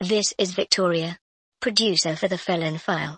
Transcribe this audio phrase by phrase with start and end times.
[0.00, 1.18] This is Victoria,
[1.62, 3.16] producer for The Felon File,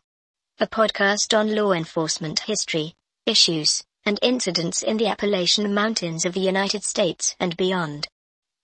[0.60, 2.94] a podcast on law enforcement history,
[3.26, 8.06] issues, and incidents in the Appalachian Mountains of the United States and beyond.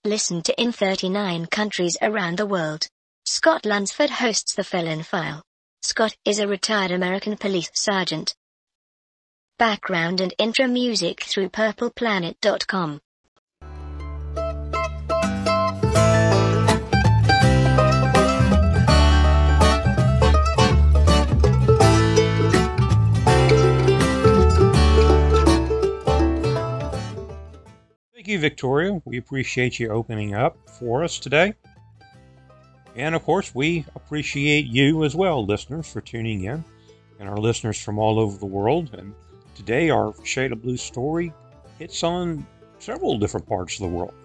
[0.05, 2.87] Listen to in 39 countries around the world.
[3.25, 5.43] Scott Lunsford hosts The Felon File.
[5.81, 8.33] Scott is a retired American police sergeant.
[9.59, 13.01] Background and intro music through purpleplanet.com.
[28.25, 28.99] Thank you, Victoria.
[29.05, 31.53] We appreciate you opening up for us today.
[32.95, 36.65] And of course, we appreciate you as well, listeners, for tuning in,
[37.19, 38.95] and our listeners from all over the world.
[38.95, 39.13] And
[39.53, 41.31] today, our Shade of Blue story
[41.77, 42.47] hits on
[42.79, 44.15] several different parts of the world.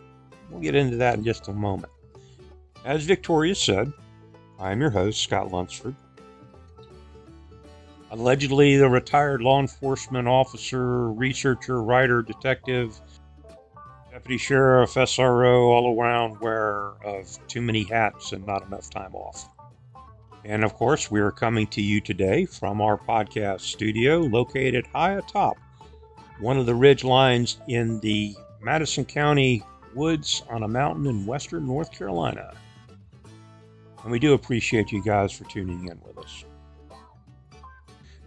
[0.48, 1.92] We'll get into that in just a moment.
[2.86, 3.92] As Victoria said,
[4.58, 5.94] I am your host, Scott Lunsford.
[8.10, 12.98] Allegedly, the retired law enforcement officer, researcher, writer, detective,
[14.20, 19.48] Deputy Sheriff, SRO, all around wearer of too many hats and not enough time off.
[20.44, 25.12] And of course, we are coming to you today from our podcast studio located high
[25.12, 25.56] atop
[26.38, 29.62] one of the ridge lines in the Madison County
[29.94, 32.52] woods on a mountain in western North Carolina.
[34.02, 36.44] And we do appreciate you guys for tuning in with us.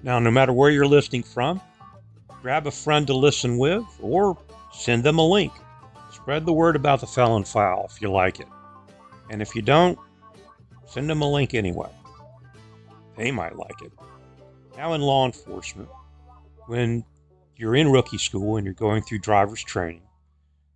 [0.02, 1.62] Now, no matter where you're listening from,
[2.42, 4.40] grab a friend to listen with or
[4.72, 5.54] send them a link.
[6.24, 8.48] Spread the word about the felon file if you like it.
[9.30, 10.00] And if you don't,
[10.88, 11.90] send them a link anyway.
[13.18, 13.92] They might like it.
[14.78, 15.90] Now, in law enforcement,
[16.68, 17.04] when
[17.58, 20.04] you're in rookie school and you're going through driver's training,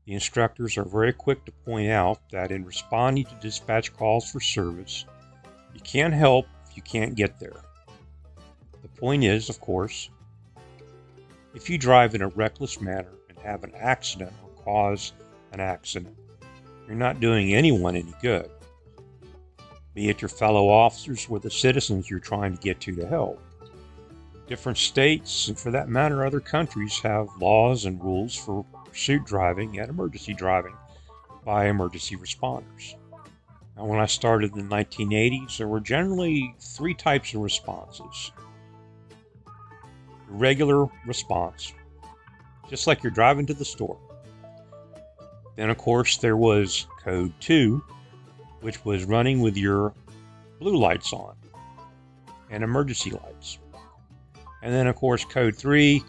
[0.05, 4.41] the instructors are very quick to point out that in responding to dispatch calls for
[4.41, 5.05] service,
[5.73, 7.61] you can't help if you can't get there.
[8.81, 10.09] The point is, of course,
[11.55, 15.13] if you drive in a reckless manner and have an accident or cause
[15.51, 16.15] an accident.
[16.85, 18.49] You're not doing anyone any good,
[19.93, 23.41] be it your fellow officers or the citizens you're trying to get to to help.
[24.47, 29.79] Different states, and for that matter, other countries, have laws and rules for pursuit driving
[29.79, 30.75] and emergency driving
[31.43, 32.95] by emergency responders.
[33.75, 38.31] Now, when I started in the 1980s, there were generally three types of responses
[40.29, 41.73] regular response,
[42.69, 43.97] just like you're driving to the store.
[45.57, 47.83] Then, of course, there was code 2,
[48.61, 49.93] which was running with your
[50.59, 51.35] blue lights on
[52.49, 53.57] and emergency lights.
[54.61, 56.03] And then, of course, code 3,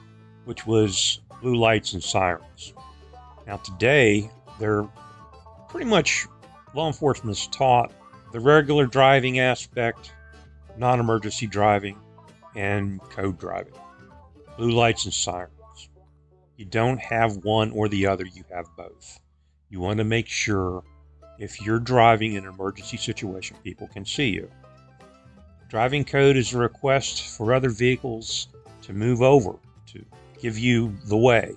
[0.44, 2.74] which was blue lights and sirens.
[3.46, 4.86] Now, today, they're
[5.68, 6.26] pretty much
[6.74, 7.90] law enforcement is taught
[8.32, 10.12] the regular driving aspect,
[10.76, 11.98] non emergency driving,
[12.54, 13.72] and code driving.
[14.58, 15.88] Blue lights and sirens.
[16.56, 19.20] You don't have one or the other, you have both.
[19.70, 20.82] You want to make sure
[21.38, 24.50] if you're driving in an emergency situation, people can see you.
[25.68, 28.48] Driving code is a request for other vehicles
[28.82, 29.56] to move over,
[29.88, 30.04] to
[30.40, 31.54] give you the way.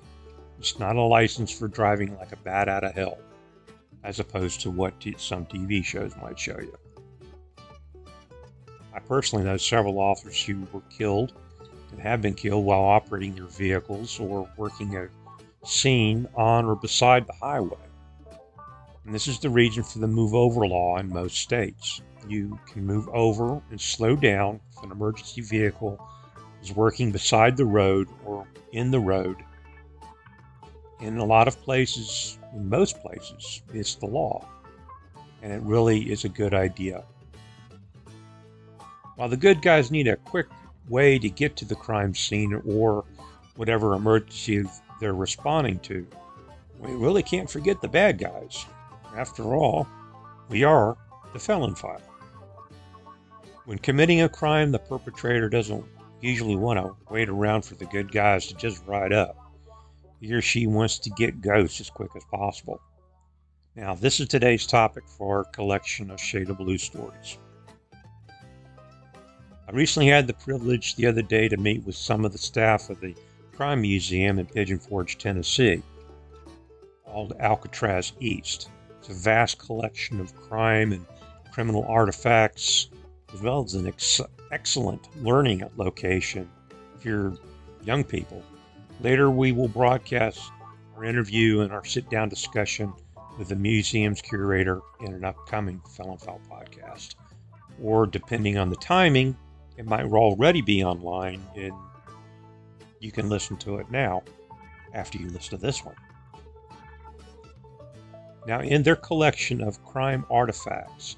[0.59, 3.17] It's not a license for driving like a bat out of hell,
[4.03, 6.77] as opposed to what t- some TV shows might show you.
[8.93, 11.31] I personally know several officers who were killed
[11.91, 15.07] and have been killed while operating their vehicles or working a
[15.65, 17.77] scene on or beside the highway.
[19.05, 22.01] And this is the reason for the move over law in most states.
[22.27, 25.99] You can move over and slow down if an emergency vehicle
[26.61, 29.37] is working beside the road or in the road.
[30.99, 34.47] In a lot of places, in most places, it's the law.
[35.41, 37.03] And it really is a good idea.
[39.15, 40.47] While the good guys need a quick
[40.87, 43.03] way to get to the crime scene or
[43.55, 44.63] whatever emergency
[44.99, 46.05] they're responding to,
[46.79, 48.65] we really can't forget the bad guys.
[49.15, 49.87] After all,
[50.49, 50.97] we are
[51.33, 52.01] the felon file.
[53.65, 55.85] When committing a crime, the perpetrator doesn't
[56.21, 59.35] usually want to wait around for the good guys to just ride up.
[60.19, 62.79] He or she wants to get ghosts as quick as possible.
[63.75, 67.37] Now, this is today's topic for our collection of Shade of Blue stories.
[69.67, 72.89] I recently had the privilege the other day to meet with some of the staff
[72.89, 73.15] of the
[73.55, 75.81] Crime Museum in Pigeon Forge, Tennessee,
[77.05, 78.69] called Alcatraz East.
[79.01, 81.03] It's a vast collection of crime and
[81.51, 82.89] criminal artifacts,
[83.33, 84.21] as well as an ex-
[84.51, 86.47] excellent learning location
[86.99, 87.33] for
[87.83, 88.43] young people.
[88.99, 90.51] Later, we will broadcast
[90.95, 92.93] our interview and our sit down discussion
[93.39, 97.15] with the museum's curator in an upcoming Felon File podcast.
[97.81, 99.35] Or, depending on the timing,
[99.77, 101.73] it might already be online and
[102.99, 104.21] you can listen to it now
[104.93, 105.95] after you listen to this one.
[108.47, 111.17] Now, in their collection of crime artifacts,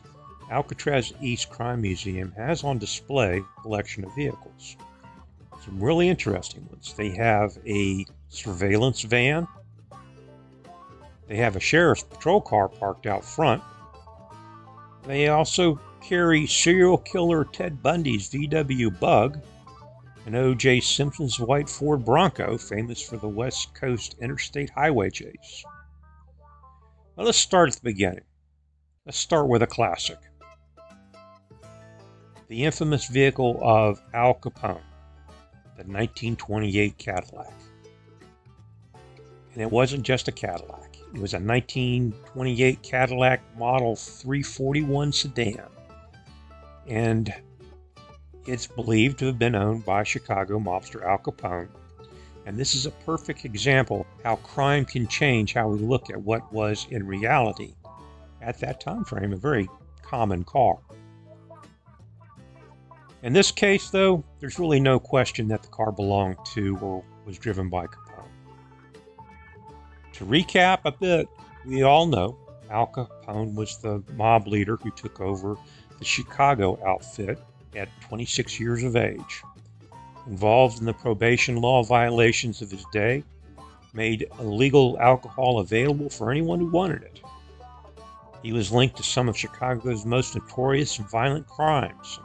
[0.51, 4.75] Alcatraz East Crime Museum has on display a collection of vehicles.
[5.63, 6.93] Some really interesting ones.
[6.93, 9.47] They have a surveillance van,
[11.27, 13.63] they have a sheriff's patrol car parked out front.
[15.03, 19.41] They also carry serial killer Ted Bundy's VW Bug,
[20.25, 20.81] and O.J.
[20.81, 25.63] Simpson's white Ford Bronco, famous for the West Coast interstate highway chase.
[27.15, 28.23] Let's start at the beginning.
[29.05, 30.17] Let's start with a classic
[32.47, 34.81] the infamous vehicle of Al Capone,
[35.75, 37.53] the 1928 Cadillac.
[39.53, 45.63] And it wasn't just a Cadillac, it was a 1928 Cadillac Model 341 sedan.
[46.87, 47.33] And
[48.45, 51.69] it's believed to have been owned by Chicago mobster Al Capone.
[52.45, 56.51] And this is a perfect example how crime can change how we look at what
[56.51, 57.73] was in reality
[58.41, 59.69] at that time frame a very
[60.01, 60.77] common car.
[63.23, 67.37] In this case, though, there's really no question that the car belonged to or was
[67.37, 68.27] driven by Capone.
[70.13, 71.29] To recap a bit,
[71.65, 72.37] we all know
[72.69, 75.55] Al Capone was the mob leader who took over
[75.99, 77.39] the Chicago outfit
[77.77, 79.41] at 26 years of age.
[80.27, 83.23] Involved in the prohibition law violations of his day,
[83.93, 87.21] made illegal alcohol available for anyone who wanted it.
[88.41, 92.19] He was linked to some of Chicago's most notorious and violent crimes,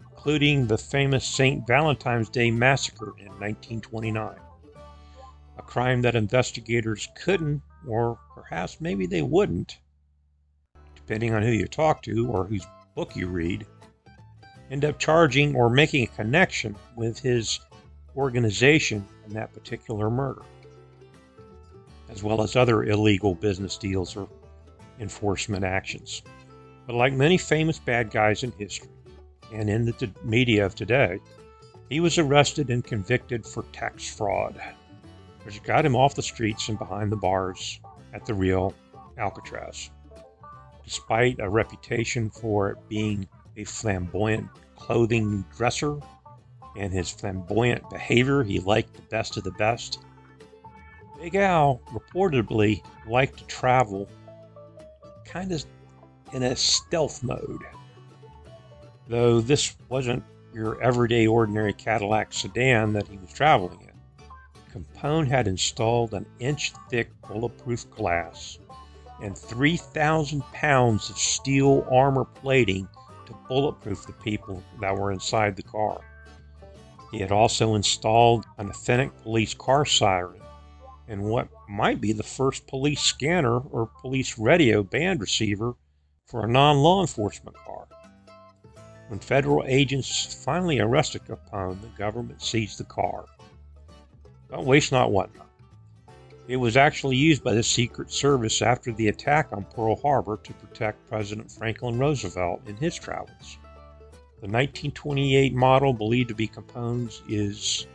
[0.00, 1.66] including the famous St.
[1.66, 4.36] Valentine's Day Massacre in 1929,
[5.58, 9.78] a crime that investigators couldn't, or perhaps maybe they wouldn't,
[10.94, 13.66] depending on who you talk to or whose book you read,
[14.70, 17.60] end up charging or making a connection with his
[18.16, 20.42] organization in that particular murder,
[22.10, 24.28] as well as other illegal business deals or
[25.00, 26.22] enforcement actions.
[26.86, 28.88] But like many famous bad guys in history,
[29.52, 31.18] and in the media of today,
[31.88, 34.60] he was arrested and convicted for tax fraud,
[35.44, 37.80] which got him off the streets and behind the bars
[38.12, 38.74] at the real
[39.18, 39.90] Alcatraz.
[40.84, 45.98] Despite a reputation for being a flamboyant clothing dresser
[46.76, 50.00] and his flamboyant behavior, he liked the best of the best.
[51.20, 54.08] Big Al reportedly liked to travel
[55.24, 55.64] kind of
[56.32, 57.62] in a stealth mode
[59.08, 60.22] though this wasn't
[60.52, 63.92] your everyday ordinary Cadillac sedan that he was traveling in.
[64.72, 68.58] Capone had installed an inch thick bulletproof glass
[69.22, 72.88] and 3,000 pounds of steel armor plating
[73.26, 76.00] to bulletproof the people that were inside the car.
[77.10, 80.40] He had also installed an authentic police car siren
[81.08, 85.74] and what might be the first police scanner or police radio band receiver
[86.26, 87.86] for a non law enforcement car.
[89.08, 93.26] When federal agents finally arrested Capone, the government seized the car.
[94.50, 95.30] Don't waste not one.
[96.46, 100.52] It was actually used by the Secret Service after the attack on Pearl Harbor to
[100.52, 103.58] protect President Franklin Roosevelt in his travels.
[104.42, 107.86] The 1928 model believed to be Capone's is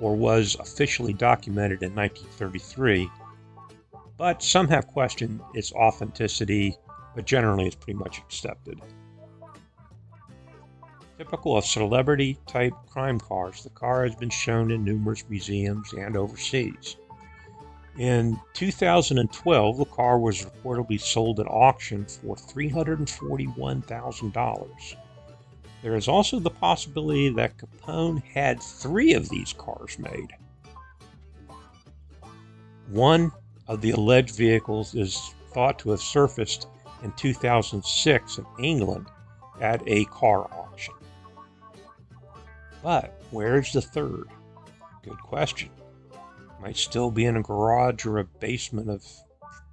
[0.00, 3.08] or was officially documented in 1933,
[4.16, 6.76] but some have questioned its authenticity,
[7.14, 8.80] but generally it's pretty much accepted.
[11.18, 16.16] Typical of celebrity type crime cars, the car has been shown in numerous museums and
[16.16, 16.96] overseas.
[17.98, 24.96] In 2012, the car was reportedly sold at auction for $341,000.
[25.82, 30.32] There is also the possibility that Capone had three of these cars made.
[32.88, 33.30] One
[33.68, 36.68] of the alleged vehicles is thought to have surfaced
[37.02, 39.06] in 2006 in England
[39.60, 40.94] at a car auction.
[42.82, 44.30] But where's the third?
[45.02, 45.68] Good question.
[46.62, 49.04] Might still be in a garage or a basement of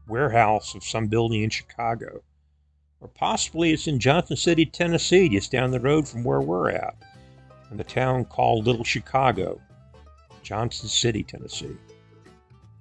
[0.07, 2.23] warehouse of some building in Chicago.
[2.99, 6.95] Or possibly it's in Johnson City, Tennessee, just down the road from where we're at,
[7.69, 9.61] in the town called Little Chicago,
[10.41, 11.77] Johnson City, Tennessee.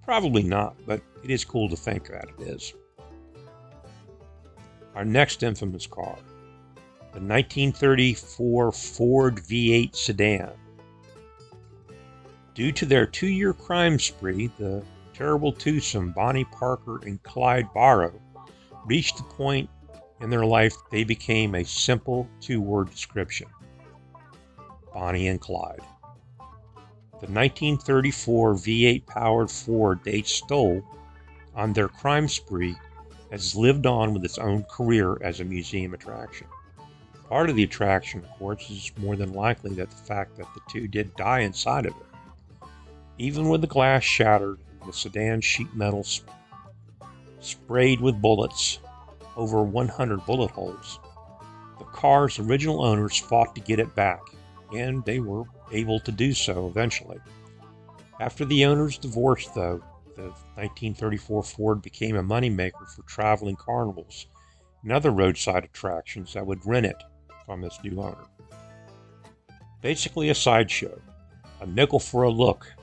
[0.04, 2.72] Probably not, but it is cool to think that it is.
[4.94, 6.16] Our next infamous car
[7.12, 10.52] the 1934 Ford V8 sedan.
[12.58, 14.82] Due to their two year crime spree, the
[15.14, 18.20] terrible twosome Bonnie Parker and Clyde Barrow
[18.84, 19.70] reached the point
[20.20, 23.46] in their life they became a simple two word description
[24.92, 25.82] Bonnie and Clyde.
[27.20, 30.82] The 1934 V8 powered Ford they stole
[31.54, 32.74] on their crime spree
[33.30, 36.48] has lived on with its own career as a museum attraction.
[37.28, 40.60] Part of the attraction, of course, is more than likely that the fact that the
[40.68, 42.02] two did die inside of it.
[43.18, 46.30] Even with the glass shattered and the sedan sheet metal sp-
[47.40, 48.78] sprayed with bullets,
[49.36, 51.00] over 100 bullet holes,
[51.78, 54.20] the car's original owners fought to get it back,
[54.72, 57.18] and they were able to do so eventually.
[58.20, 59.82] After the owners divorced, though,
[60.14, 64.26] the 1934 Ford became a moneymaker for traveling carnivals
[64.82, 67.02] and other roadside attractions that would rent it
[67.44, 68.26] from its new owner.
[69.80, 71.00] Basically, a sideshow,
[71.60, 72.74] a nickel for a look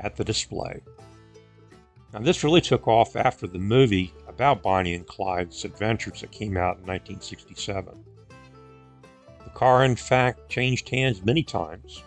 [0.00, 0.80] at the display.
[2.12, 6.56] Now, this really took off after the movie about Bonnie and Clyde's adventures that came
[6.56, 8.04] out in 1967.
[9.44, 12.02] The car, in fact, changed hands many times.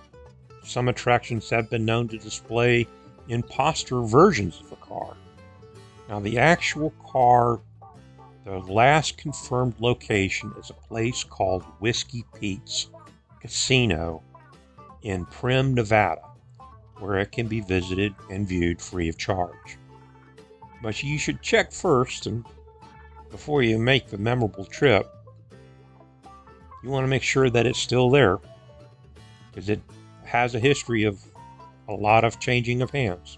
[0.63, 2.87] Some attractions have been known to display
[3.29, 5.15] imposter versions of the car.
[6.09, 7.61] Now, the actual car,
[8.43, 12.89] the last confirmed location is a place called Whiskey Pete's
[13.39, 14.21] Casino
[15.01, 16.21] in Primm, Nevada,
[17.03, 19.77] where it can be visited and viewed free of charge.
[20.81, 22.45] But you should check first, and
[23.29, 25.05] before you make the memorable trip,
[26.81, 28.39] you want to make sure that it's still there,
[29.51, 29.81] because it
[30.23, 31.21] has a history of
[31.89, 33.37] a lot of changing of hands.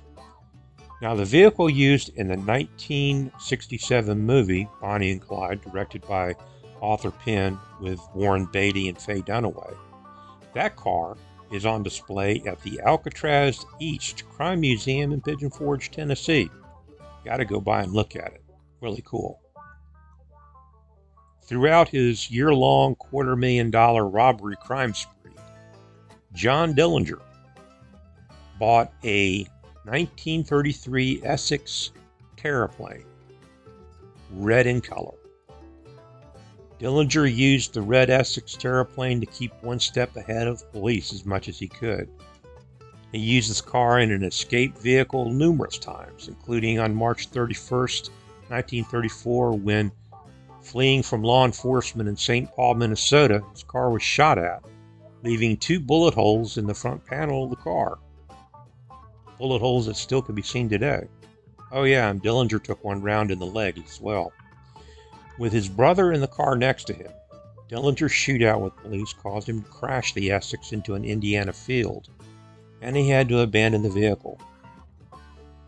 [1.02, 6.36] Now, the vehicle used in the 1967 movie Bonnie and Clyde, directed by
[6.84, 9.76] Arthur Penn with Warren Beatty and Faye Dunaway,
[10.54, 11.18] that car
[11.56, 16.50] is on display at the Alcatraz East Crime Museum in Pigeon Forge, Tennessee.
[17.24, 18.44] Got to go by and look at it.
[18.82, 19.40] Really cool.
[21.44, 25.32] Throughout his year long quarter million dollar robbery crime spree,
[26.34, 27.22] John Dillinger
[28.60, 29.44] bought a
[29.84, 31.92] 1933 Essex
[32.36, 33.06] Terraplane,
[34.32, 35.14] red in color.
[36.80, 41.48] Dillinger used the red Essex Terraplane to keep one step ahead of police as much
[41.48, 42.10] as he could.
[43.12, 48.10] He used this car in an escape vehicle numerous times, including on March 31st,
[48.50, 49.92] 1934, when
[50.62, 52.52] fleeing from law enforcement in St.
[52.52, 54.64] Paul, Minnesota, his car was shot at,
[55.24, 58.00] leaving two bullet holes in the front panel of the car
[59.38, 61.08] bullet holes that still can be seen today.
[61.72, 64.32] Oh, yeah, and Dillinger took one round in the leg as well.
[65.38, 67.12] With his brother in the car next to him,
[67.70, 72.10] Dillinger's shootout with police caused him to crash the Essex into an Indiana field,
[72.82, 74.40] and he had to abandon the vehicle.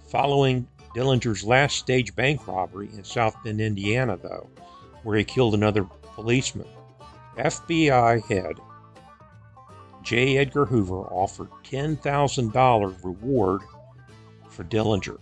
[0.08, 4.50] Following Dillinger's last stage bank robbery in South Bend, Indiana, though,
[5.04, 5.84] where he killed another
[6.16, 6.68] policeman,
[7.38, 8.56] FBI head
[10.08, 10.38] J.
[10.38, 13.62] Edgar Hoover offered $10,000 reward
[14.50, 15.18] for Dillinger.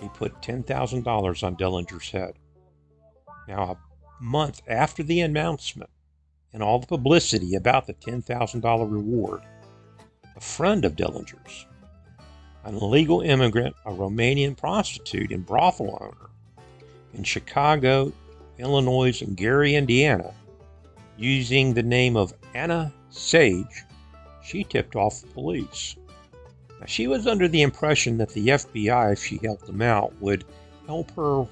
[0.00, 2.34] He put $10,000 on Dillinger's head.
[3.48, 5.88] Now, a month after the announcement
[6.52, 9.40] and all the publicity about the $10,000 reward,
[10.36, 11.66] a friend of Dillinger's,
[12.64, 16.28] an illegal immigrant, a Romanian prostitute and brothel owner
[17.14, 18.12] in Chicago,
[18.58, 20.34] Illinois, and Gary, Indiana,
[21.16, 23.84] using the name of Anna Sage,
[24.44, 25.96] she tipped off the police.
[26.80, 30.44] Now, she was under the impression that the FBI, if she helped them out, would
[30.86, 31.46] help her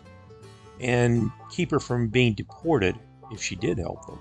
[0.81, 2.99] and keep her from being deported
[3.31, 4.19] if she did help them.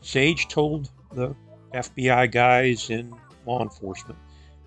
[0.00, 1.34] Sage told the
[1.74, 3.12] FBI guys in
[3.44, 4.18] law enforcement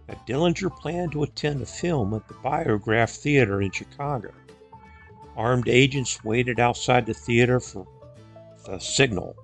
[0.08, 4.32] that Dillinger planned to attend a film at the Biograph Theater in Chicago.
[5.38, 7.88] Armed agents waited outside the theater for
[8.66, 9.36] the signal,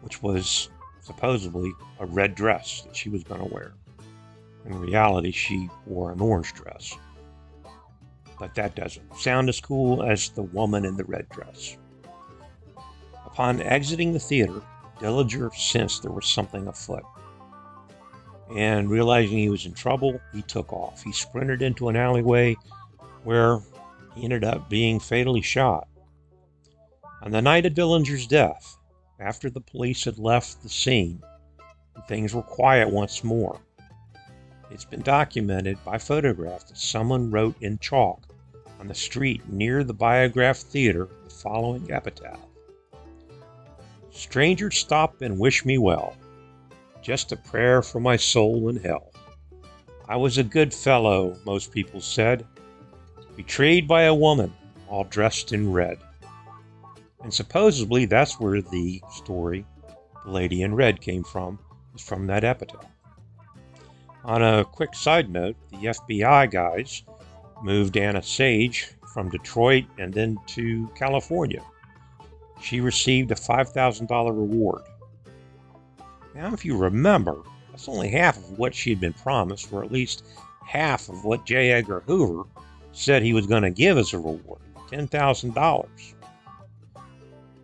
[0.00, 0.70] which was
[1.00, 3.74] supposedly a red dress that she was going to wear.
[4.66, 6.96] In reality, she wore an orange dress.
[8.38, 11.76] But that doesn't sound as cool as the woman in the red dress.
[13.26, 14.62] Upon exiting the theater,
[15.00, 17.04] Dillinger sensed there was something afoot.
[18.54, 21.02] And realizing he was in trouble, he took off.
[21.02, 22.56] He sprinted into an alleyway
[23.24, 23.60] where
[24.14, 25.88] he ended up being fatally shot.
[27.22, 28.76] On the night of Dillinger's death,
[29.20, 31.22] after the police had left the scene
[32.06, 33.60] things were quiet once more.
[34.70, 38.27] It's been documented by photograph that someone wrote in chalk
[38.78, 42.40] on the street near the Biograph Theater the following epitaph
[44.10, 46.16] Strangers stop and wish me well,
[47.02, 49.12] just a prayer for my soul in hell.
[50.08, 52.44] I was a good fellow, most people said,
[53.36, 54.52] betrayed by a woman,
[54.88, 55.98] all dressed in red.
[57.22, 59.64] And supposedly that's where the story,
[60.24, 61.58] The Lady in Red, came from,
[61.94, 62.86] is from that epitaph.
[64.24, 67.04] On a quick side note, the FBI guys
[67.62, 71.62] moved Anna Sage from Detroit and then to California.
[72.60, 74.82] She received a $5,000 reward.
[76.34, 79.92] Now, if you remember, that's only half of what she had been promised, or at
[79.92, 80.24] least
[80.66, 81.72] half of what J.
[81.72, 82.44] Edgar Hoover
[82.92, 84.60] said he was going to give as a reward
[84.90, 86.14] $10,000.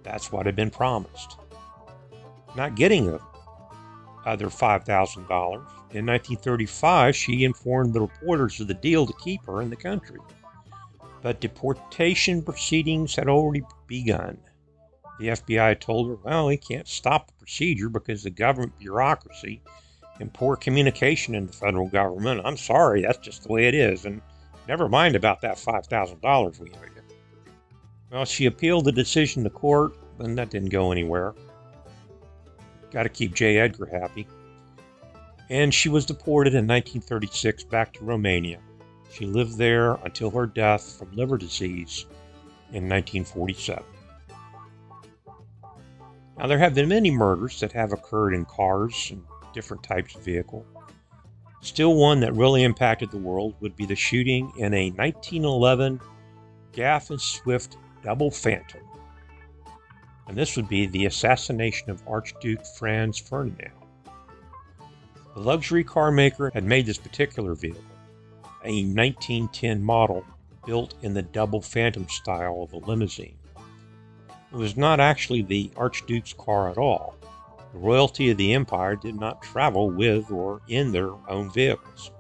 [0.03, 1.39] That's what had been promised.
[2.57, 3.21] Not getting the
[4.25, 5.67] other $5,000.
[5.95, 10.19] In 1935, she informed the reporters of the deal to keep her in the country.
[11.23, 14.39] But deportation proceedings had already begun.
[15.21, 19.63] The FBI told her, well, we can't stop the procedure because the government bureaucracy
[20.19, 22.43] and poor communication in the federal government.
[22.45, 24.05] I'm sorry, that's just the way it is.
[24.05, 24.21] And
[24.67, 26.91] never mind about that $5,000 we owe you.
[28.11, 31.35] Well, she appealed the decision to court, and that didn't go anywhere.
[32.91, 33.59] Got to keep J.
[33.59, 34.27] Edgar happy.
[35.51, 38.59] And she was deported in 1936 back to Romania.
[39.13, 42.07] She lived there until her death from liver disease
[42.71, 43.85] in 1947.
[46.37, 49.23] Now, there have been many murders that have occurred in cars and
[49.53, 50.67] different types of vehicle.
[51.61, 56.01] Still, one that really impacted the world would be the shooting in a 1911
[56.73, 58.83] Gräf and Stift double phantom.
[60.27, 63.84] And this would be the assassination of Archduke Franz Ferdinand.
[65.35, 67.83] The luxury car maker had made this particular vehicle,
[68.63, 70.25] a 1910 model
[70.65, 73.37] built in the double phantom style of a limousine.
[74.53, 77.17] It was not actually the Archduke's car at all.
[77.73, 82.13] The royalty of the empire did not travel with or in their own vehicles.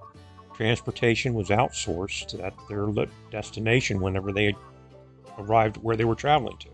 [0.57, 2.89] Transportation was outsourced at their
[3.31, 4.57] destination whenever they
[5.39, 6.69] arrived where they were traveling to.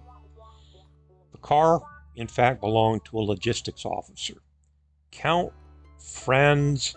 [1.32, 1.82] The car,
[2.16, 4.40] in fact, belonged to a logistics officer,
[5.10, 5.52] Count
[6.00, 6.94] Franz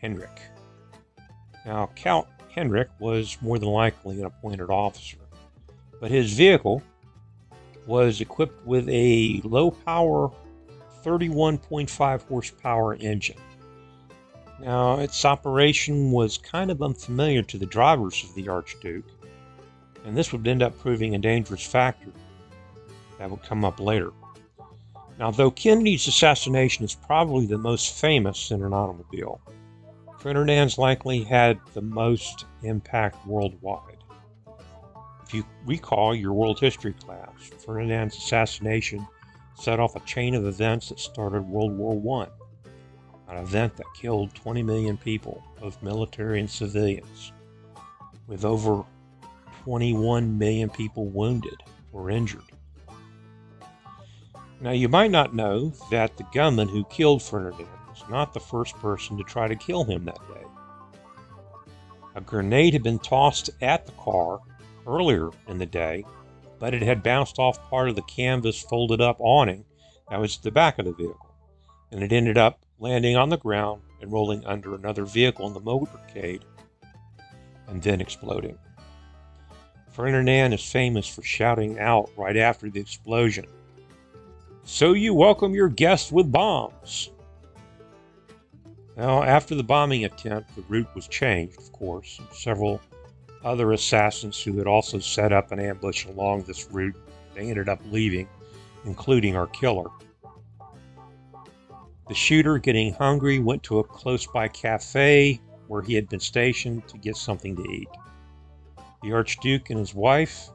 [0.00, 0.40] Hendrik.
[1.64, 5.18] Now, Count Hendrik was more than likely an appointed officer,
[6.00, 6.82] but his vehicle
[7.86, 10.30] was equipped with a low power
[11.04, 13.38] 31.5 horsepower engine.
[14.60, 19.06] Now, its operation was kind of unfamiliar to the drivers of the Archduke,
[20.04, 22.10] and this would end up proving a dangerous factor
[23.18, 24.10] that would come up later.
[25.20, 29.38] Now, though Kennedy's assassination is probably the most famous in an automobile,
[30.18, 33.98] Ferdinand's likely had the most impact worldwide.
[35.22, 39.06] If you recall your world history class, Ferdinand's assassination
[39.54, 44.34] set off a chain of events that started World War I, an event that killed
[44.34, 47.32] 20 million people, both military and civilians,
[48.26, 48.86] with over
[49.64, 52.49] 21 million people wounded or injured.
[54.60, 58.76] Now, you might not know that the gunman who killed Ferdinand was not the first
[58.76, 60.44] person to try to kill him that day.
[62.14, 64.40] A grenade had been tossed at the car
[64.86, 66.04] earlier in the day,
[66.58, 69.64] but it had bounced off part of the canvas folded up awning
[70.10, 71.34] that was at the back of the vehicle,
[71.90, 75.60] and it ended up landing on the ground and rolling under another vehicle in the
[75.60, 76.42] motorcade
[77.68, 78.58] and then exploding.
[79.88, 83.46] Ferdinand is famous for shouting out right after the explosion,
[84.64, 87.10] So you welcome your guests with bombs!
[88.96, 92.20] Now, after the bombing attempt, the route was changed, of course.
[92.32, 92.80] Several
[93.42, 96.96] other assassins who had also set up an ambush along this route.
[97.34, 98.28] They ended up leaving,
[98.84, 99.86] including our killer.
[102.08, 106.86] The shooter, getting hungry, went to a close by cafe where he had been stationed
[106.88, 107.88] to get something to eat.
[109.02, 110.50] The Archduke and his wife,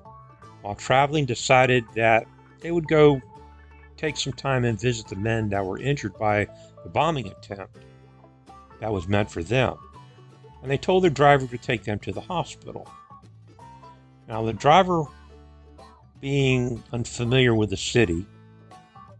[0.61, 2.27] while traveling, decided that
[2.59, 3.21] they would go
[3.97, 6.47] take some time and visit the men that were injured by
[6.83, 7.77] the bombing attempt
[8.79, 9.77] that was meant for them
[10.65, 12.89] and they told their driver to take them to the hospital.
[14.27, 15.03] Now, the driver,
[16.19, 18.25] being unfamiliar with the city,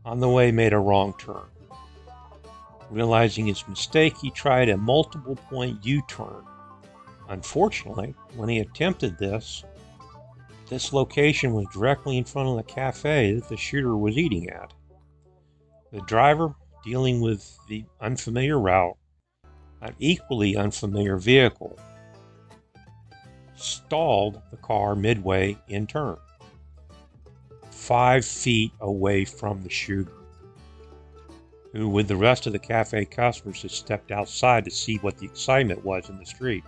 [0.04, 1.46] on the way made a wrong turn.
[2.90, 6.44] Realizing his mistake, he tried a multiple point U turn.
[7.30, 9.64] Unfortunately, when he attempted this,
[10.68, 14.74] this location was directly in front of the cafe that the shooter was eating at.
[15.92, 18.98] The driver, dealing with the unfamiliar route,
[19.82, 21.80] an equally unfamiliar vehicle
[23.56, 26.18] stalled the car midway in turn,
[27.72, 30.12] five feet away from the shooter,
[31.72, 35.26] who, with the rest of the cafe customers, had stepped outside to see what the
[35.26, 36.64] excitement was in the street.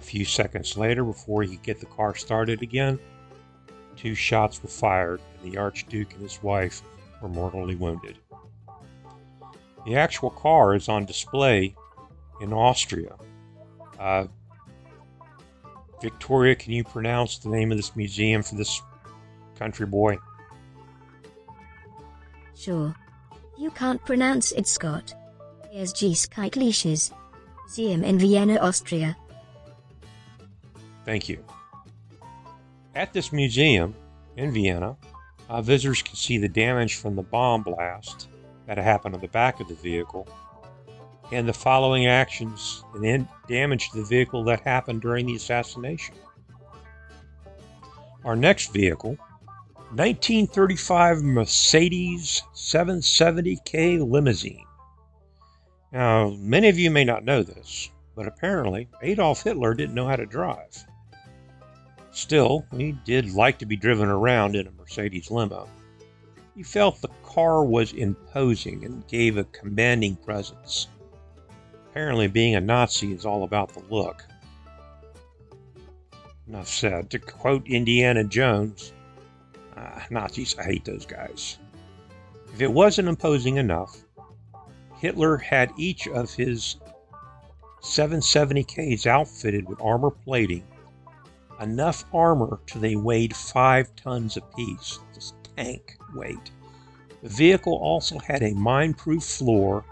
[0.00, 2.98] A few seconds later, before he could get the car started again,
[3.96, 6.80] two shots were fired, and the Archduke and his wife
[7.20, 8.16] were mortally wounded.
[9.84, 11.74] The actual car is on display
[12.40, 13.14] in Austria.
[13.98, 14.24] Uh,
[16.00, 18.80] Victoria, can you pronounce the name of this museum for this
[19.58, 20.16] country boy?
[22.56, 22.94] Sure.
[23.58, 25.12] You can't pronounce it, Scott.
[25.74, 27.12] Heeresgeschichtliches
[27.66, 29.16] Museum in Vienna, Austria.
[31.10, 31.44] Thank you.
[32.94, 33.96] At this museum
[34.36, 34.96] in Vienna,
[35.48, 38.28] uh, visitors can see the damage from the bomb blast
[38.68, 40.28] that happened on the back of the vehicle
[41.32, 46.14] and the following actions and damage to the vehicle that happened during the assassination.
[48.24, 49.16] Our next vehicle,
[49.90, 54.64] 1935 Mercedes 770K limousine.
[55.90, 60.14] Now, many of you may not know this, but apparently Adolf Hitler didn't know how
[60.14, 60.84] to drive.
[62.12, 65.68] Still, he did like to be driven around in a Mercedes limo.
[66.54, 70.88] He felt the car was imposing and gave a commanding presence.
[71.90, 74.24] Apparently, being a Nazi is all about the look.
[76.48, 77.10] Enough said.
[77.10, 78.92] To quote Indiana Jones,
[79.76, 81.58] uh, Nazis, I hate those guys.
[82.52, 84.04] If it wasn't imposing enough,
[84.98, 86.76] Hitler had each of his
[87.82, 90.64] 770Ks outfitted with armor plating,
[91.60, 94.98] enough armor to they weighed five tons apiece.
[95.14, 96.50] This tank weight.
[97.22, 99.84] The vehicle also had a mine-proof floor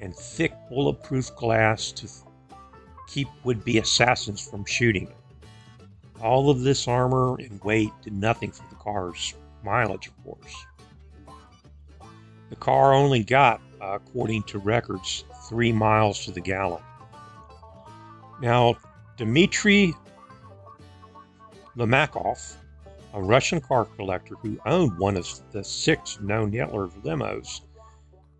[0.00, 2.08] and thick bulletproof glass to
[3.06, 5.16] keep would be assassins from shooting it.
[6.20, 10.66] All of this armor and weight did nothing for the car's mileage, of course.
[12.50, 16.82] The car only got, uh, according to records, three miles to the gallon.
[18.40, 18.76] Now,
[19.16, 19.94] Dmitry
[21.76, 22.56] Lomakov,
[23.12, 27.62] a Russian car collector who owned one of the six known Hitler limos,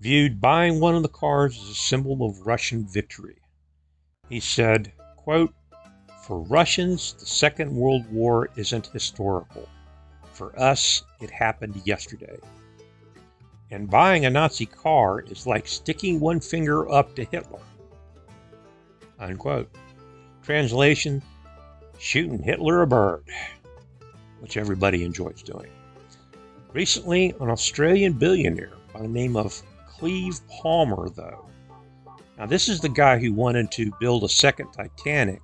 [0.01, 3.37] viewed buying one of the cars as a symbol of Russian victory.
[4.29, 5.53] He said, quote,
[6.23, 9.69] For Russians, the Second World War isn't historical.
[10.33, 12.39] For us, it happened yesterday.
[13.71, 17.63] And buying a Nazi car is like sticking one finger up to Hitler.
[19.19, 19.75] Unquote.
[20.43, 21.23] Translation
[21.99, 23.25] Shooting Hitler a bird,
[24.41, 25.71] which everybody enjoys doing.
[26.73, 31.47] Recently, an Australian billionaire by the name of Clive Palmer, though.
[32.37, 35.41] Now, this is the guy who wanted to build a second Titanic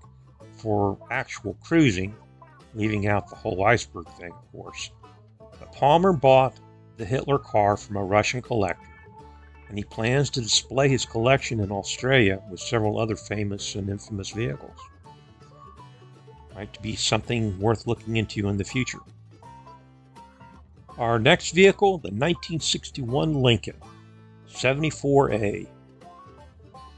[0.56, 2.14] for actual cruising,
[2.74, 4.90] leaving out the whole iceberg thing, of course.
[5.38, 6.58] But Palmer bought
[6.96, 8.90] the Hitler car from a Russian collector,
[9.68, 14.30] and he plans to display his collection in Australia with several other famous and infamous
[14.30, 14.78] vehicles.
[16.60, 18.98] Might be something worth looking into in the future.
[20.98, 23.76] Our next vehicle, the 1961 Lincoln.
[24.46, 25.66] 74A.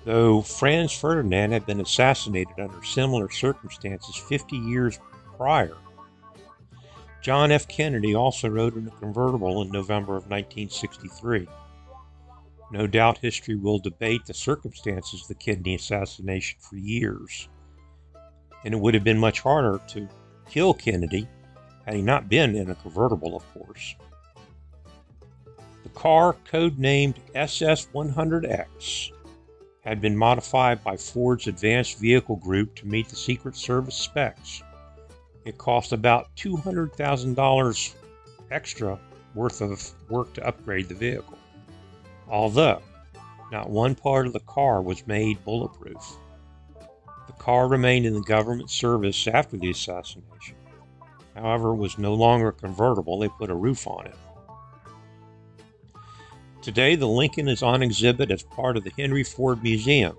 [0.04, 4.98] Though Franz Ferdinand had been assassinated under similar circumstances 50 years
[5.36, 5.76] prior,
[7.20, 7.68] John F.
[7.68, 11.46] Kennedy also rode in a convertible in November of 1963.
[12.72, 17.48] No doubt history will debate the circumstances of the Kennedy assassination for years,
[18.64, 20.08] and it would have been much harder to
[20.48, 21.28] kill Kennedy
[21.84, 23.94] had he not been in a convertible, of course.
[25.82, 29.10] The car, codenamed SS-100X,
[29.80, 34.62] had been modified by Ford's Advanced Vehicle Group to meet the Secret Service specs.
[35.44, 37.94] It cost about $200,000
[38.52, 38.98] extra
[39.34, 41.38] worth of work to upgrade the vehicle.
[42.28, 42.80] Although,
[43.50, 46.16] not one part of the car was made bulletproof.
[47.26, 50.56] The car remained in the government service after the assassination.
[51.34, 54.16] However, it was no longer convertible, they put a roof on it.
[56.60, 60.16] Today, the Lincoln is on exhibit as part of the Henry Ford Museum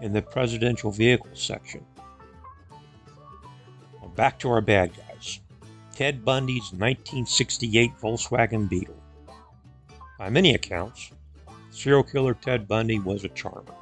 [0.00, 1.84] in the Presidential Vehicles section.
[4.18, 5.38] Back to our bad guys
[5.94, 9.00] Ted Bundy's 1968 Volkswagen Beetle.
[10.18, 11.12] By many accounts,
[11.70, 13.74] serial killer Ted Bundy was a charmer.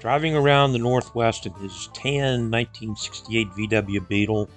[0.00, 4.48] Driving around the Northwest in his tan 1968 VW Beetle,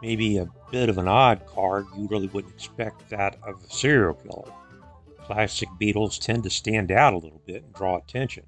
[0.00, 4.14] maybe a bit of an odd car, you really wouldn't expect that of a serial
[4.14, 4.52] killer.
[5.18, 8.44] Classic Beetles tend to stand out a little bit and draw attention.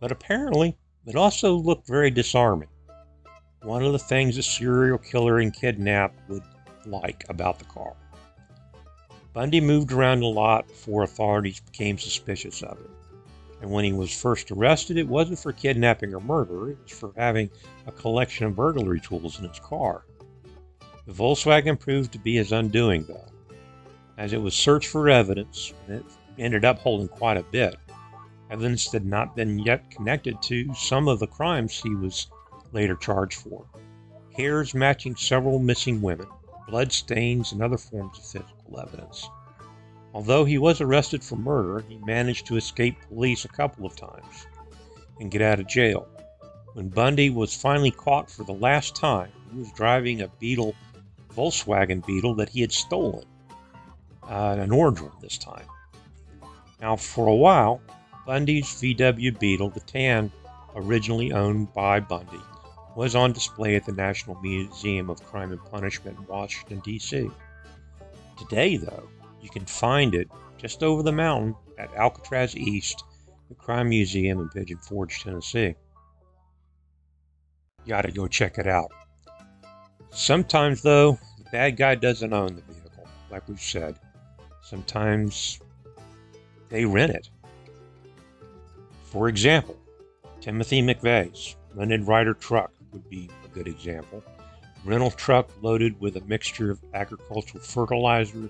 [0.00, 2.70] But apparently, it also looked very disarming.
[3.62, 6.42] One of the things a serial killer and kidnap would
[6.86, 7.94] like about the car.
[9.34, 12.90] Bundy moved around a lot before authorities became suspicious of him.
[13.60, 17.12] And when he was first arrested, it wasn't for kidnapping or murder, it was for
[17.16, 17.50] having
[17.86, 20.04] a collection of burglary tools in his car.
[21.06, 23.26] The Volkswagen proved to be his undoing, though,
[24.16, 26.06] as it was searched for evidence, and it
[26.38, 27.76] ended up holding quite a bit.
[28.50, 32.28] Evidence that had not been yet connected to some of the crimes he was
[32.72, 33.66] later charged for.
[34.36, 36.26] Hairs matching several missing women,
[36.68, 39.28] blood stains, and other forms of physical evidence.
[40.12, 44.46] Although he was arrested for murder, he managed to escape police a couple of times
[45.20, 46.08] and get out of jail.
[46.74, 50.74] When Bundy was finally caught for the last time, he was driving a Beetle,
[51.36, 53.24] Volkswagen Beetle that he had stolen,
[54.28, 55.66] uh, an orange one this time.
[56.80, 57.80] Now, for a while,
[58.26, 60.32] Bundy's VW Beetle, the tan
[60.74, 62.40] originally owned by Bundy,
[62.96, 67.30] was on display at the National Museum of Crime and Punishment in Washington, D.C.
[68.38, 69.08] Today, though,
[69.42, 73.04] you can find it just over the mountain at Alcatraz East,
[73.48, 75.74] the Crime Museum in Pigeon Forge, Tennessee.
[77.84, 78.90] You gotta go check it out.
[80.10, 83.98] Sometimes, though, the bad guy doesn't own the vehicle, like we've said.
[84.62, 85.60] Sometimes
[86.68, 87.30] they rent it.
[89.04, 89.76] For example,
[90.40, 94.22] Timothy McVeigh's rented Ryder truck would be a good example.
[94.84, 98.48] Rental truck loaded with a mixture of agricultural fertilizer,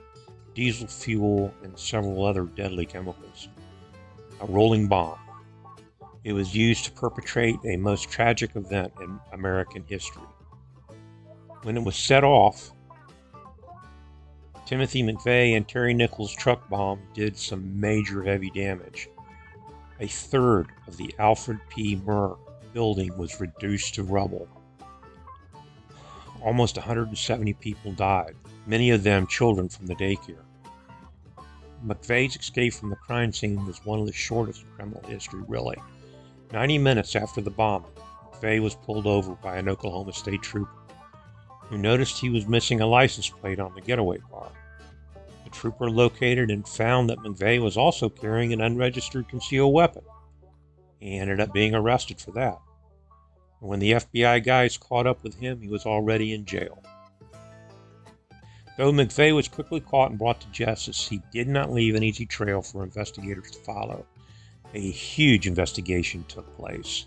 [0.60, 3.48] diesel fuel, and several other deadly chemicals.
[4.42, 5.18] A rolling bomb.
[6.22, 10.28] It was used to perpetrate a most tragic event in American history.
[11.62, 12.72] When it was set off,
[14.66, 19.08] Timothy McVeigh and Terry Nichols' truck bomb did some major heavy damage.
[19.98, 21.96] A third of the Alfred P.
[21.96, 22.36] Murrah
[22.74, 24.46] building was reduced to rubble.
[26.42, 30.44] Almost 170 people died, many of them children from the daycare.
[31.86, 35.76] McVeigh's escape from the crime scene was one of the shortest in criminal history, really.
[36.52, 37.90] 90 minutes after the bombing,
[38.32, 40.70] McVeigh was pulled over by an Oklahoma State trooper
[41.70, 44.50] who noticed he was missing a license plate on the getaway car.
[45.44, 50.02] The trooper located and found that McVeigh was also carrying an unregistered concealed weapon.
[50.98, 52.58] He ended up being arrested for that.
[53.60, 56.82] When the FBI guys caught up with him, he was already in jail.
[58.80, 62.24] Though McVeigh was quickly caught and brought to justice, he did not leave an easy
[62.24, 64.06] trail for investigators to follow.
[64.72, 67.06] A huge investigation took place.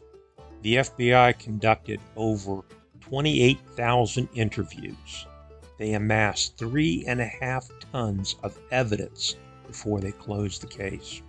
[0.62, 2.62] The FBI conducted over
[3.02, 5.26] 28,000 interviews.
[5.80, 11.24] They amassed three and a half tons of evidence before they closed the case.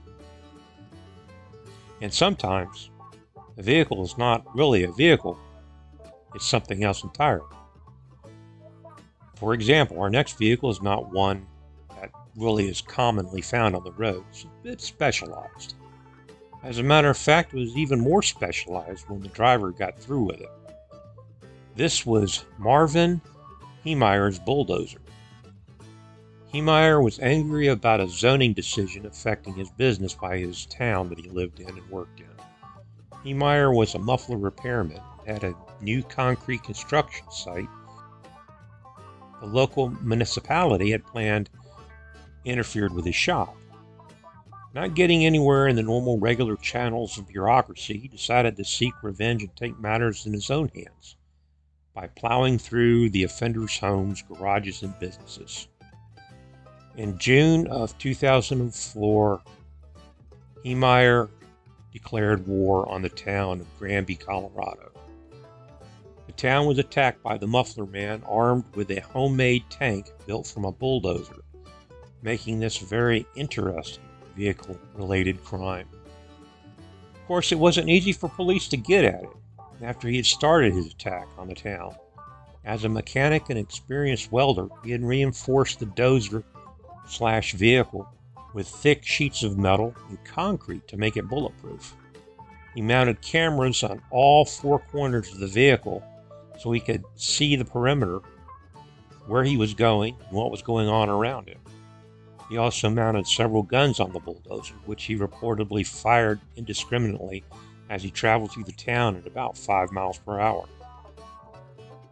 [2.03, 2.91] And sometimes
[3.57, 5.39] a vehicle is not really a vehicle,
[6.35, 7.47] it's something else entirely.
[9.45, 11.47] For example, our next vehicle is not one
[12.01, 15.75] that really is commonly found on the roads, it's specialized.
[16.63, 20.23] As a matter of fact, it was even more specialized when the driver got through
[20.23, 20.49] with it.
[21.77, 23.21] This was Marvin
[23.85, 25.01] Heemeyer's bulldozer.
[26.51, 31.29] Heemeyer was angry about a zoning decision affecting his business by his town that he
[31.29, 32.27] lived in and worked in.
[33.23, 37.69] Heemeyer was a muffler repairman at a new concrete construction site.
[39.45, 41.51] The local municipality had planned
[42.47, 43.55] interfered with his shop.
[44.75, 49.43] Not getting anywhere in the normal regular channels of bureaucracy, he decided to seek revenge
[49.43, 51.17] and take matters in his own hands
[51.93, 55.69] by plowing through the offenders' homes, garages, and businesses.
[56.97, 59.43] In June of 2004,
[60.65, 61.29] Heemeyer
[61.93, 64.94] declared war on the town of Granby, Colorado.
[66.37, 70.65] The town was attacked by the Muffler Man armed with a homemade tank built from
[70.65, 71.45] a bulldozer,
[72.23, 74.03] making this a very interesting
[74.37, 75.87] vehicle related crime.
[77.15, 79.31] Of course, it wasn't easy for police to get at it
[79.81, 81.95] after he had started his attack on the town.
[82.65, 86.43] As a mechanic and experienced welder, he had reinforced the dozer
[87.07, 88.09] slash vehicle
[88.53, 91.95] with thick sheets of metal and concrete to make it bulletproof.
[92.75, 96.03] He mounted cameras on all four corners of the vehicle
[96.59, 98.21] so he could see the perimeter,
[99.27, 101.59] where he was going, and what was going on around him.
[102.51, 107.43] He also mounted several guns on the bulldozer, which he reportedly fired indiscriminately
[107.89, 110.67] as he traveled through the town at about 5 miles per hour.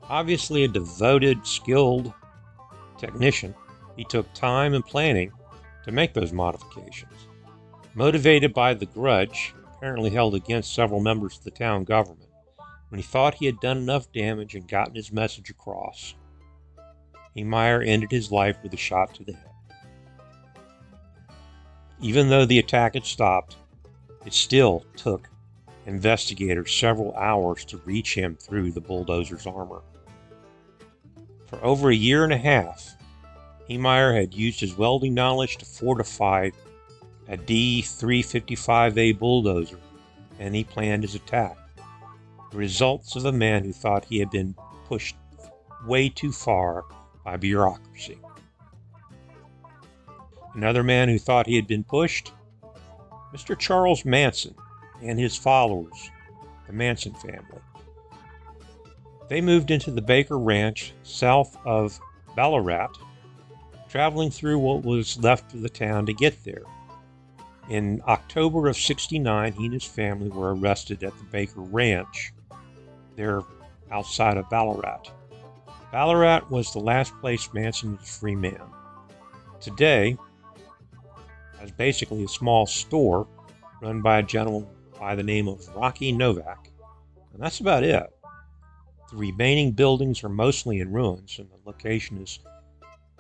[0.09, 2.13] Obviously, a devoted, skilled
[2.99, 3.55] technician,
[3.97, 5.31] he took time and planning
[5.85, 7.29] to make those modifications.
[7.95, 12.22] Motivated by the grudge apparently held against several members of the town government,
[12.93, 16.15] when he thought he had done enough damage and gotten his message across,
[17.35, 19.51] Heemeyer ended his life with a shot to the head.
[22.03, 23.57] Even though the attack had stopped,
[24.27, 25.31] it still took
[25.87, 29.81] investigators several hours to reach him through the bulldozer's armor.
[31.47, 32.95] For over a year and a half,
[33.71, 36.51] Heemeyer had used his welding knowledge to fortify
[37.27, 39.81] a D 355A bulldozer,
[40.39, 41.57] and he planned his attack.
[42.53, 44.55] Results of a man who thought he had been
[44.87, 45.17] pushed
[45.87, 46.85] way too far
[47.25, 48.19] by bureaucracy.
[50.55, 52.33] Another man who thought he had been pushed?
[53.33, 53.59] Mr.
[53.59, 54.55] Charles Manson
[55.01, 56.11] and his followers,
[56.67, 57.61] the Manson family.
[59.29, 61.99] They moved into the Baker Ranch south of
[62.37, 62.93] Ballarat,
[63.89, 66.65] traveling through what was left of the town to get there.
[67.71, 72.35] In October of 69, he and his family were arrested at the Baker Ranch,
[73.17, 73.43] there
[73.91, 75.11] outside of Ballarat.
[75.91, 78.63] Ballarat was the last place Manson was a free man.
[79.61, 80.17] Today,
[81.61, 83.27] has basically a small store
[83.81, 86.71] run by a gentleman by the name of Rocky Novak,
[87.33, 88.13] and that's about it.
[89.11, 92.41] The remaining buildings are mostly in ruins, and the location is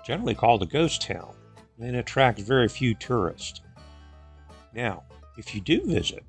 [0.07, 1.35] generally called a ghost town
[1.81, 3.61] and attracts very few tourists.
[4.74, 5.05] Now,
[5.37, 6.24] if you do visit,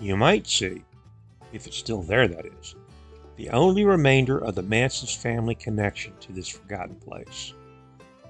[0.00, 0.84] you might see,
[1.52, 2.74] if it's still there, that is,
[3.38, 7.54] the only remainder of the Manson's family connection to this forgotten place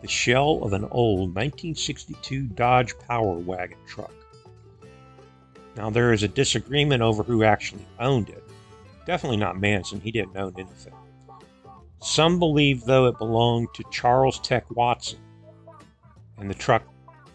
[0.03, 4.13] the shell of an old 1962 Dodge Power Wagon truck.
[5.77, 8.45] Now, there is a disagreement over who actually owned it.
[9.07, 10.95] Definitely not Manson, he didn't own anything.
[12.01, 15.19] Some believe, though, it belonged to Charles Tex Watson,
[16.37, 16.85] and the truck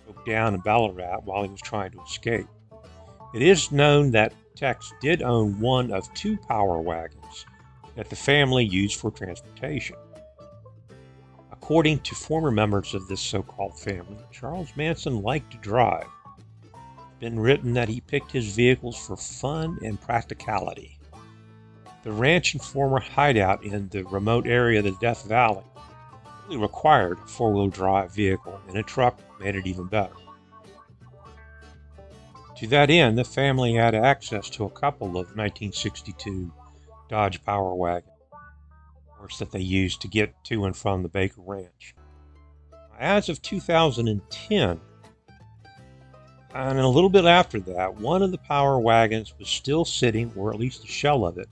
[0.05, 2.47] broke down in Ballarat while he was trying to escape.
[3.33, 7.45] It is known that Tex did own one of two power wagons
[7.95, 9.95] that the family used for transportation.
[11.51, 16.07] According to former members of this so called family, Charles Manson liked to drive.
[16.65, 20.99] It's been written that he picked his vehicles for fun and practicality.
[22.03, 25.63] The ranch and former hideout in the remote area of the Death Valley
[26.45, 30.13] really required a four wheel drive vehicle, and a truck made it even better.
[32.57, 36.51] To that end, the family had access to a couple of 1962
[37.13, 38.09] Dodge Power wagons
[39.37, 41.93] that they used to get to and from the Baker Ranch.
[42.99, 44.79] As of 2010,
[46.55, 50.51] and a little bit after that, one of the power wagons was still sitting, or
[50.51, 51.47] at least a shell of it,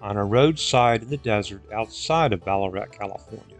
[0.00, 3.58] on a roadside in the desert outside of Ballarat, California.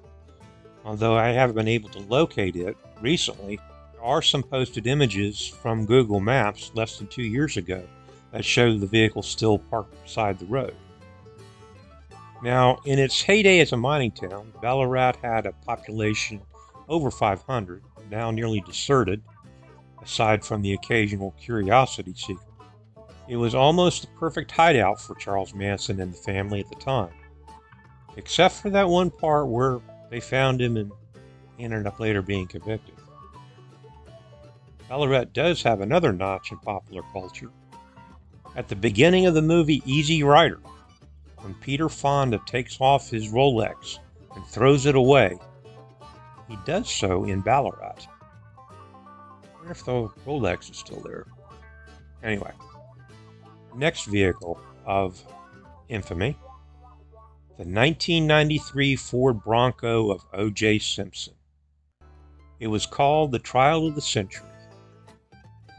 [0.86, 3.60] Although I haven't been able to locate it recently,
[3.92, 7.86] there are some posted images from Google Maps less than two years ago
[8.30, 10.74] that show the vehicle still parked beside the road.
[12.42, 16.42] Now, in its heyday as a mining town, Ballarat had a population
[16.88, 19.22] over 500, now nearly deserted,
[20.02, 22.40] aside from the occasional curiosity seeker.
[23.28, 27.14] It was almost the perfect hideout for Charles Manson and the family at the time,
[28.16, 29.78] except for that one part where
[30.10, 30.90] they found him and
[31.60, 32.96] ended up later being convicted.
[34.88, 37.50] Ballarat does have another notch in popular culture.
[38.56, 40.58] At the beginning of the movie Easy Rider,
[41.42, 43.98] when Peter Fonda takes off his Rolex
[44.34, 45.38] and throws it away,
[46.48, 48.06] he does so in Ballarat.
[48.58, 51.26] I wonder if the Rolex is still there.
[52.22, 52.52] Anyway,
[53.74, 55.22] next vehicle of
[55.88, 56.36] infamy
[57.58, 60.78] the 1993 Ford Bronco of O.J.
[60.78, 61.34] Simpson.
[62.58, 64.48] It was called the Trial of the Century.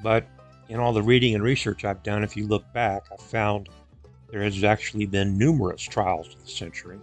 [0.03, 0.27] But
[0.69, 3.69] in all the reading and research I've done, if you look back, I found
[4.33, 6.99] there has actually been numerous trials of the century.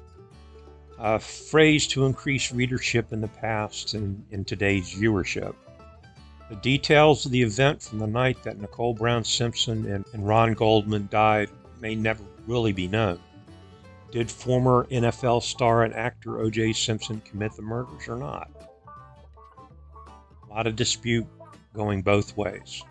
[0.99, 5.55] A phrase to increase readership in the past and in today's viewership.
[6.49, 10.55] The details of the event from the night that Nicole Brown Simpson and, and Ron
[10.55, 13.21] Goldman died may never really be known.
[14.11, 16.73] Did former NFL star and actor O.J.
[16.73, 18.51] Simpson commit the murders or not?
[20.43, 21.29] A lot of dispute
[21.75, 22.83] going both ways.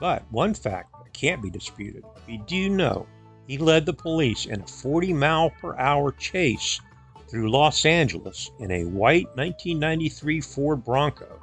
[0.00, 3.06] But one fact can't be disputed we do know
[3.46, 6.80] he led the police in a 40 mile per hour chase
[7.28, 11.40] through Los Angeles in a white 1993 Ford Bronco.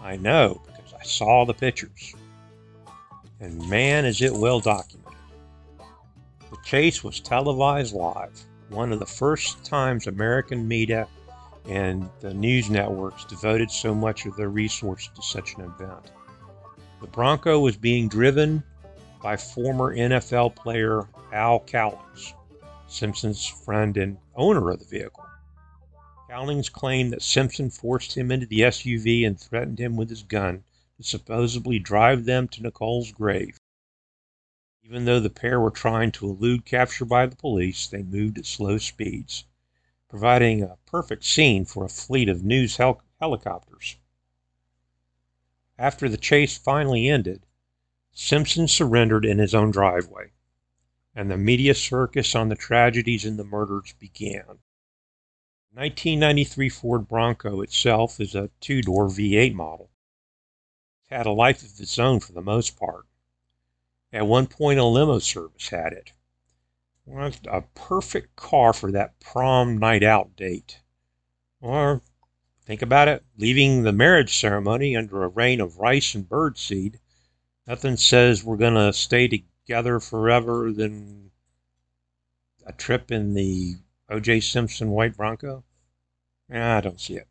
[0.00, 2.14] I know because I saw the pictures.
[3.40, 5.18] And man, is it well documented.
[6.50, 8.40] The chase was televised live,
[8.70, 11.06] one of the first times American media
[11.68, 16.12] and the news networks devoted so much of their resources to such an event.
[17.00, 18.62] The Bronco was being driven
[19.20, 22.34] by former NFL player Al Cowlings,
[22.86, 25.26] Simpson's friend and owner of the vehicle.
[26.28, 30.62] Cowlings claimed that Simpson forced him into the SUV and threatened him with his gun
[30.96, 33.58] to supposedly drive them to Nicole's grave.
[34.82, 38.46] Even though the pair were trying to elude capture by the police, they moved at
[38.46, 39.44] slow speeds,
[40.08, 43.96] providing a perfect scene for a fleet of news hel- helicopters.
[45.78, 47.46] After the chase finally ended,
[48.20, 50.32] Simpson surrendered in his own driveway,
[51.14, 54.58] and the media circus on the tragedies and the murders began.
[55.72, 59.92] 1993 Ford Bronco itself is a two door V8 model.
[61.00, 63.06] It's had a life of its own for the most part.
[64.12, 66.10] At one point, a limo service had it.
[67.06, 70.80] Well, a perfect car for that prom night out date.
[71.60, 72.02] Or,
[72.66, 76.98] think about it, leaving the marriage ceremony under a rain of rice and birdseed.
[77.68, 81.30] Nothing says we're going to stay together forever than
[82.64, 83.74] a trip in the
[84.08, 84.40] O.J.
[84.40, 85.64] Simpson white Bronco.
[86.50, 87.28] I don't see it.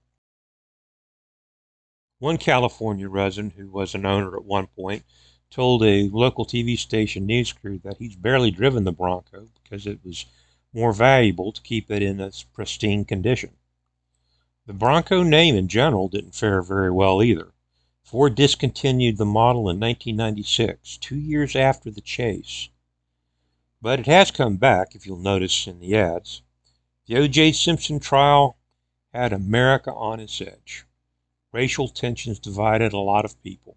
[2.20, 5.06] One California resident who was an owner at one point
[5.50, 10.02] told a local TV station news crew that he's barely driven the Bronco because it
[10.06, 10.28] was
[10.72, 13.56] more valuable to keep it in its pristine condition.
[14.68, 17.54] The Bronco name in general didn't fare very well either.
[18.08, 22.70] Ford discontinued the model in 1996, two years after the chase.
[23.82, 26.42] But it has come back, if you'll notice in the ads.
[27.08, 27.52] The O.J.
[27.52, 28.56] Simpson trial
[29.14, 30.86] had America on its edge.
[31.52, 33.76] Racial tensions divided a lot of people.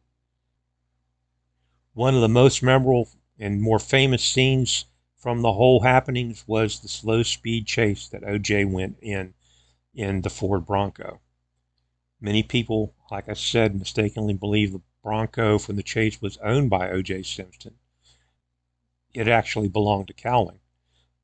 [1.94, 4.84] One of the most memorable and more famous scenes
[5.16, 9.34] from the whole happenings was the slow speed chase that OJ went in
[9.92, 11.18] in the Ford Bronco.
[12.20, 16.88] Many people, like I said, mistakenly believed the Bronco from the chase was owned by
[16.88, 17.74] OJ Simpson.
[19.12, 20.60] It actually belonged to Cowling.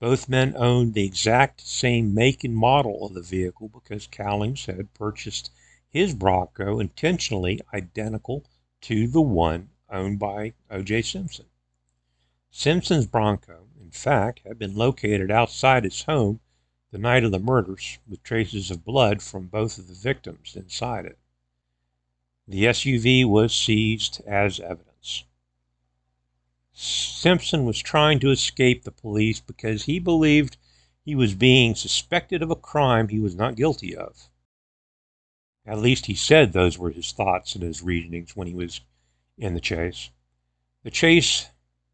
[0.01, 4.95] Both men owned the exact same make and model of the vehicle because Cowlings had
[4.95, 5.53] purchased
[5.89, 8.45] his Bronco intentionally identical
[8.83, 11.03] to the one owned by O.J.
[11.03, 11.47] Simpson.
[12.51, 16.41] Simpson's Bronco, in fact, had been located outside his home
[16.91, 21.07] the night of the murders with traces of blood from both of the victims inside
[21.07, 21.19] it.
[22.49, 25.25] The SUV was seized as evidence.
[26.73, 30.57] Simpson was trying to escape the police because he believed
[31.05, 34.29] he was being suspected of a crime he was not guilty of.
[35.65, 38.81] At least he said those were his thoughts and his reasonings when he was
[39.37, 40.11] in the chase.
[40.85, 41.49] The chase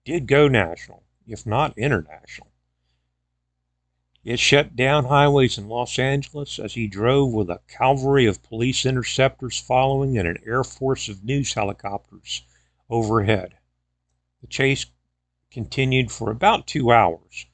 [0.05, 2.52] did go national, if not international.
[4.25, 8.87] It shut down highways in Los Angeles as he drove with a cavalry of police
[8.87, 12.45] interceptors following and an air force of news helicopters
[12.89, 13.57] overhead.
[14.41, 14.87] The chase
[15.51, 17.47] continued for about two hours,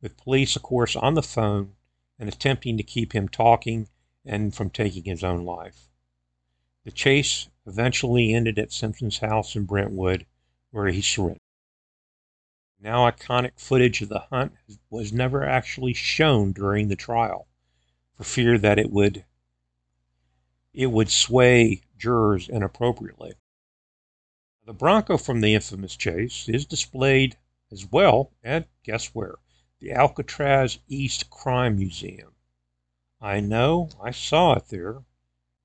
[0.00, 1.74] with police, of course, on the phone
[2.20, 3.88] and attempting to keep him talking
[4.24, 5.88] and from taking his own life.
[6.84, 10.26] The chase eventually ended at Simpson's house in Brentwood,
[10.70, 11.41] where he surrendered.
[12.84, 14.54] Now iconic footage of the hunt
[14.90, 17.46] was never actually shown during the trial,
[18.16, 19.24] for fear that it would
[20.72, 23.34] it would sway jurors inappropriately.
[24.64, 27.36] The Bronco from the infamous chase is displayed
[27.70, 29.36] as well at guess where?
[29.78, 32.34] The Alcatraz East Crime Museum.
[33.20, 35.04] I know, I saw it there,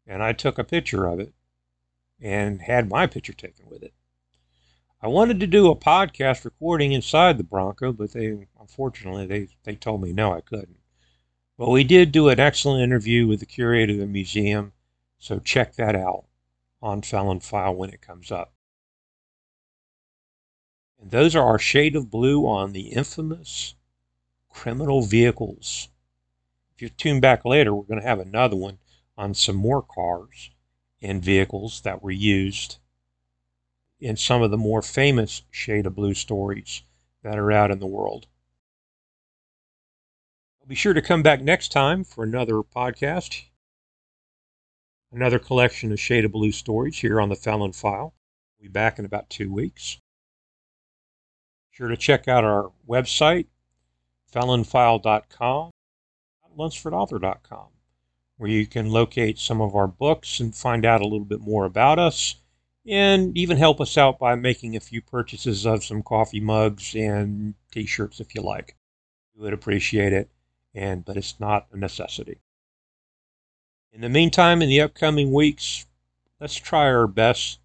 [0.06, 1.34] and I took a picture of it
[2.20, 3.96] and had my picture taken with it.
[5.00, 9.76] I wanted to do a podcast recording inside the Bronco, but they unfortunately they, they
[9.76, 10.80] told me no, I couldn't.
[11.56, 14.74] But we did do an excellent interview with the curator of the museum,
[15.20, 16.26] so check that out
[16.82, 18.54] on Felon File when it comes up.
[21.00, 23.76] And those are our shade of blue on the infamous
[24.50, 25.90] criminal vehicles.
[26.76, 28.80] If you tune back later, we're going to have another one
[29.16, 30.50] on some more cars
[31.04, 32.78] and vehicles that were used
[34.00, 36.84] in some of the more famous shade of blue stories
[37.24, 38.28] that are out in the world.
[40.68, 43.44] Be sure to come back next time for another podcast,
[45.14, 48.14] another collection of shade of blue stories here on the Felon File.
[48.60, 49.96] We'll be back in about two weeks
[51.72, 53.46] Be sure to check out our website,
[54.34, 55.72] felonfile.com,
[56.58, 57.68] lunsfordauthor.com,
[58.36, 61.64] where you can locate some of our books and find out a little bit more
[61.64, 62.36] about us,
[62.88, 67.56] and even help us out by making a few purchases of some coffee mugs and
[67.72, 68.76] t-shirts if you like.
[69.36, 70.30] We would appreciate it,
[70.74, 72.40] and but it's not a necessity.
[73.92, 75.86] In the meantime, in the upcoming weeks,
[76.40, 77.60] let's try our best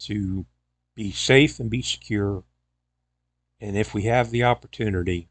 [0.00, 0.46] to
[0.94, 2.44] be safe and be secure
[3.60, 5.28] and if we have the opportunity,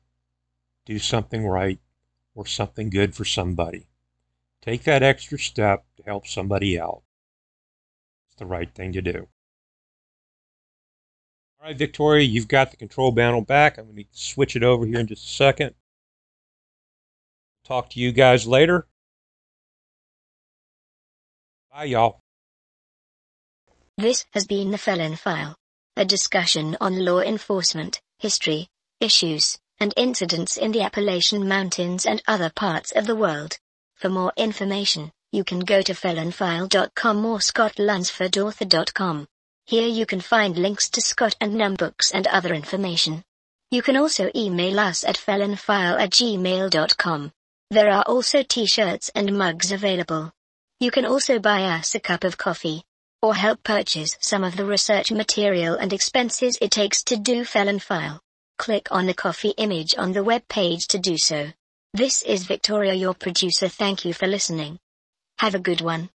[0.85, 1.79] do something right
[2.35, 3.87] or something good for somebody.
[4.61, 7.03] Take that extra step to help somebody out.
[8.27, 9.27] It's the right thing to do.
[11.59, 13.77] All right, Victoria, you've got the control panel back.
[13.77, 15.73] I'm going to switch it over here in just a second.
[17.65, 18.87] Talk to you guys later.
[21.71, 22.21] Bye, y'all.
[23.97, 25.55] This has been the Felon File,
[25.95, 28.67] a discussion on law enforcement, history,
[28.99, 33.57] issues, and incidents in the Appalachian Mountains and other parts of the world.
[33.95, 39.27] For more information, you can go to felonfile.com or scottlunsfordauthor.com.
[39.68, 43.22] Here you can find links to Scott and Num books and other information.
[43.70, 47.32] You can also email us at felonfile at gmail.com.
[47.70, 50.32] There are also t-shirts and mugs available.
[50.80, 52.86] You can also buy us a cup of coffee,
[53.22, 57.80] or help purchase some of the research material and expenses it takes to do Felon
[57.80, 58.22] File.
[58.57, 61.49] Click on the coffee image on the web page to do so.
[61.93, 63.68] This is Victoria, your producer.
[63.68, 64.80] Thank you for listening.
[65.39, 66.09] Have a good one.